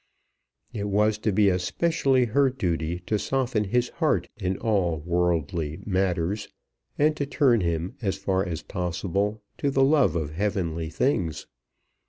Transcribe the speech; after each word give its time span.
It 0.73 0.85
was 0.89 1.19
to 1.19 1.31
be 1.31 1.47
especially 1.49 2.25
her 2.25 2.49
duty 2.49 3.01
to 3.01 3.19
soften 3.19 3.65
his 3.65 3.89
heart 3.89 4.29
in 4.35 4.57
all 4.57 4.97
worldly 5.05 5.79
matters, 5.85 6.47
and 6.97 7.15
to 7.15 7.27
turn 7.27 7.61
him 7.61 7.93
as 8.01 8.17
far 8.17 8.43
as 8.43 8.63
possible 8.63 9.43
to 9.59 9.69
the 9.69 9.83
love 9.83 10.15
of 10.15 10.31
heavenly 10.31 10.89
things. 10.89 11.45